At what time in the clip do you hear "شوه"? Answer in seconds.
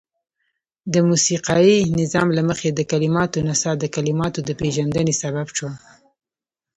5.57-5.73